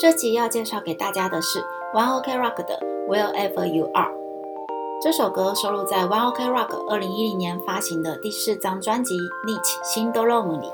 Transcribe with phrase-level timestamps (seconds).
[0.00, 1.58] 这集要介绍给大家的是
[1.92, 4.10] One OK Rock 的 Wherever You Are。
[5.02, 9.14] 这首歌收录在 One OK Rock 二零一零年发行的第四张专辑
[9.46, 10.72] 《n i c t Syndrome》里。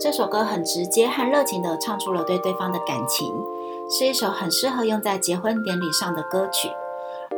[0.00, 3.32] 这首歌很直接和热情地唱出了对对方的感情，
[3.88, 6.70] 是一首很适合用在结婚典礼上的歌曲。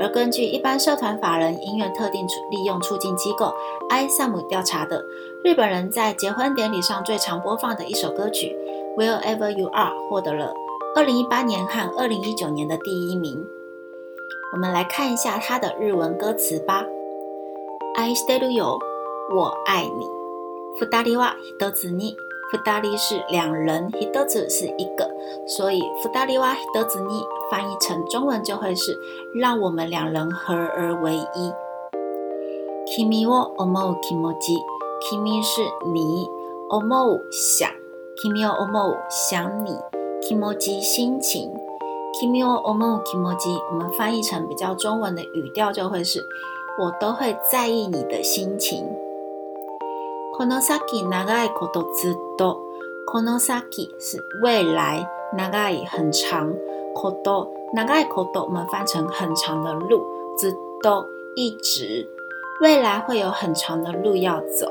[0.00, 3.52] 而根据一般社团法人音乐特定利用促进机构
[3.90, 5.04] s 萨姆调查的，
[5.44, 8.56] 日本人在结婚典礼上最常播放的一首歌曲
[8.96, 10.54] 《Wherever You Are》获得了。
[10.94, 13.42] 二零一八年和二零一九年的第一名，
[14.52, 16.84] 我们来看一下它的日文歌词吧。
[17.96, 18.78] I stay with you，
[19.34, 20.04] 我爱你。
[20.78, 25.10] Futari wa hitotsu ni，Futari 是两人，hitotsu 是一个，
[25.46, 28.94] 所以 Futari wa hitotsu ni 翻译成中文就会是
[29.34, 31.52] 让我们两人合而为一。
[32.84, 35.62] Kimi wo omou kimi ni，Kimi 是
[35.94, 36.28] 你
[36.68, 37.70] ，omou 想
[38.22, 40.01] ，Kimi wo omou 想你。
[40.24, 41.56] キモジ心情，キ o
[42.20, 46.20] k i モ o j ジ，我们翻译成比较中文的语调就会是：
[46.80, 48.84] 我都会在意你的心情。
[50.38, 50.78] この先
[51.10, 52.60] 長いことずっと、
[53.10, 55.04] この先是未来、
[55.36, 56.54] 長い很长、
[56.94, 60.04] こと長いこと我们翻成很长的路，
[60.38, 60.52] ずっ
[60.84, 62.06] と一直，
[62.60, 64.70] 未来会有很长的路要走。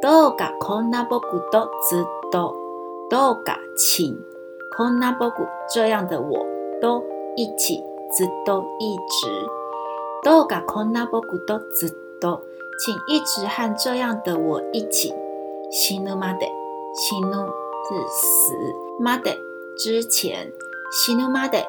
[0.00, 2.54] どうかこんな僕とずっと、
[3.10, 4.16] どうか请。
[4.76, 6.44] こんな僕这样的我
[6.80, 7.00] 都
[7.36, 7.74] 一起，
[8.10, 9.48] っと一直，
[10.24, 11.88] 都噶空纳波古都直
[12.20, 12.40] 到，
[12.80, 15.14] 请一直和这样的我一起。
[15.70, 16.40] 心怒妈的，
[16.92, 18.52] 心怒是死
[18.98, 19.30] 妈的
[19.78, 20.50] 之前，
[20.90, 21.62] 心怒妈的，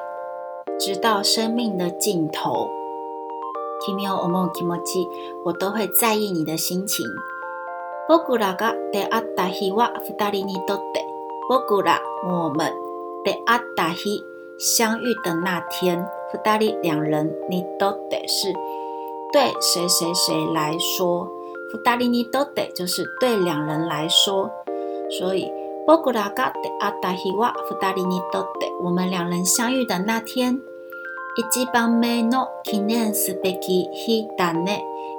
[0.76, 2.68] 直到生命的尽头。
[3.86, 5.06] キを思う気持ち、
[5.44, 7.06] 我都会在意你的心情。
[8.08, 11.06] 僕らが出会った日は二人にとって
[11.48, 12.56] 僕らを思
[13.26, 14.24] 得阿达希
[14.56, 18.52] 相遇的那天，福达利两人，你都得是，
[19.32, 21.24] 对谁谁谁来说，
[21.72, 24.48] 福达利你都得就是对两人来说，
[25.10, 25.50] 所以
[25.84, 30.54] 波古拉加得阿达希哇，福达利你都得，我们两人相遇的那天，
[31.36, 33.88] 一吉邦梅诺纪念斯贝基，
[34.38, 34.70] 他呢，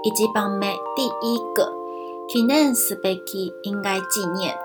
[0.01, 1.69] 一吉邦梅第一个，
[2.29, 4.55] 纪念斯贝基应该纪念，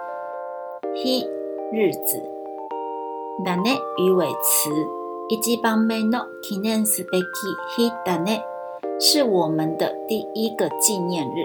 [0.81, 1.29] 他
[1.77, 2.32] 日子。
[3.41, 4.71] だね、語尾詞。
[5.29, 7.25] 一番目の記念すべき
[7.89, 8.43] 日だね。
[9.01, 11.43] 是我们的第一个纪念日。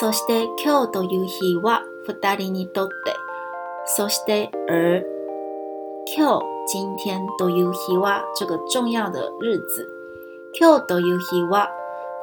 [0.00, 2.92] そして今日という日は二人にとって。
[3.84, 5.02] そして二。
[6.16, 6.44] 今日
[6.80, 9.84] 今天という日は这个重要的日子。
[10.58, 11.68] 今日という日は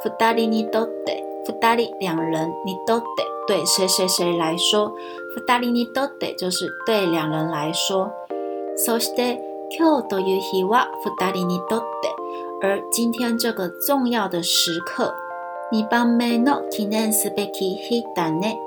[0.06, 3.06] 二人にとって、二人两人你都得
[3.46, 4.94] 对谁谁谁来说，
[5.36, 8.10] 二人にとって就是对两人来说。
[8.86, 9.38] そして
[9.78, 12.10] 今日という日はふ人にとって、
[12.66, 15.14] 而今天这个重要的时刻、
[15.70, 18.58] 二番目の記念すべき日だね。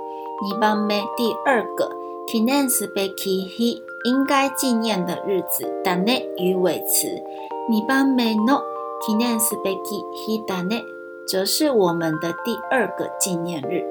[0.43, 1.91] 二番目第二个
[2.27, 6.27] 記念すべき日应该纪念的日子，だね。
[6.37, 7.09] 语尾词、
[7.71, 8.61] 二番目の
[9.07, 10.83] 記念すべき日だね，
[11.27, 13.83] 则是我们的第二个纪念日。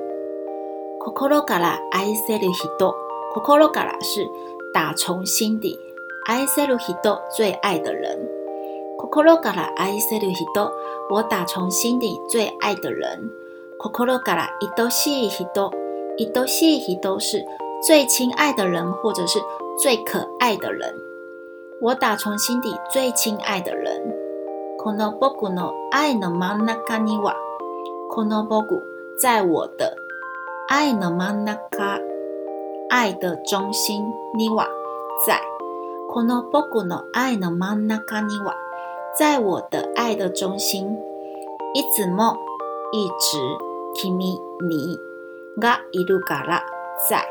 [1.00, 2.70] 心から愛される日。
[3.34, 4.28] 心から是
[4.72, 5.76] 打从心底。
[6.28, 8.16] 爱塞鲁希多最爱的人，
[9.00, 10.72] ココロガラ爱塞鲁希多，
[11.10, 13.28] 我打从心底最爱的人，
[13.80, 15.72] ココロガラ伊都西伊都，
[16.18, 17.44] 伊都西伊都是
[17.84, 19.40] 最亲爱的人或者是
[19.82, 20.94] 最可爱的人，
[21.82, 24.14] 我打从心底最亲爱的人，
[24.80, 27.34] この僕の爱のまな咖尼ワ，
[28.12, 28.84] この僕，
[29.20, 29.96] 在我的
[30.68, 32.00] 爱のまな咖，
[32.90, 34.06] 爱的中心
[34.38, 34.68] 尼瓦
[35.26, 35.42] 在。
[36.14, 38.54] この僕の愛の真ん中には、
[39.18, 40.98] 在我的爱的中心，
[41.74, 42.36] いつも
[42.92, 43.40] 一直，
[43.96, 44.38] 君你
[45.58, 46.62] がいるから
[47.10, 47.24] 在，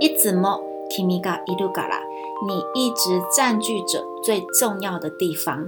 [0.00, 2.00] いつも君がいるから，
[2.48, 5.62] 你一直占据着最重要的地方。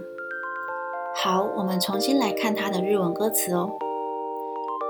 [1.15, 3.71] 好，我们重新来看它的日文歌词哦。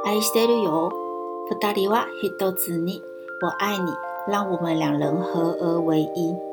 [0.05, 0.93] I still you、
[1.49, 1.75] 不打
[3.41, 3.93] 我爱你，
[4.29, 6.52] 让我们两人合而为一。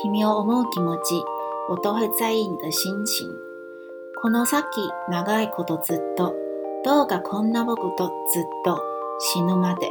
[0.00, 1.24] 君を思う気持ち、
[1.68, 3.26] おと会在意你的心情。
[4.22, 4.62] この先、
[5.08, 6.32] 長いことずっと、
[6.84, 8.80] どうかこんな僕とずっと、
[9.18, 9.90] 死ぬまで。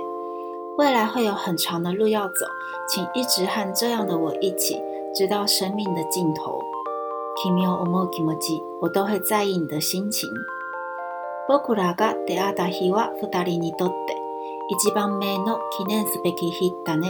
[0.78, 2.46] 未来会有很长的路要走，
[2.88, 4.82] 请一直和这样的我一起，
[5.14, 6.58] 直到生命的尽头。
[7.44, 10.30] 君を思う気持ち、我都会在意你的心情。
[11.50, 13.96] 僕らが出会った日は二人にとって
[14.70, 17.10] 一番目の記念すべき日だね。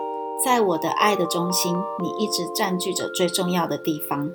[0.43, 1.71] 在我的爱的中心，
[2.01, 4.27] 你一直占据着最重要的地方。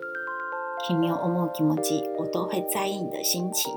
[2.18, 3.72] 我都会在意你的心情。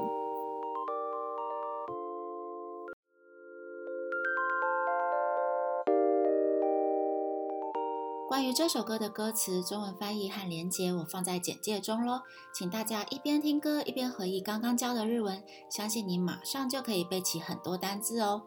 [8.28, 12.22] 关于这首歌的歌词、中文翻译和连接，我放在简介中喽。
[12.54, 15.42] 请大家一边听歌一边回忆刚刚教的日文，
[15.72, 18.44] 相信你马上就可以背起很多单字哦。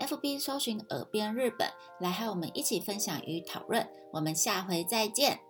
[0.00, 1.68] FB 搜寻耳边日本，
[1.98, 3.86] 来和我们一起分享与讨论。
[4.12, 5.49] 我们下回再见。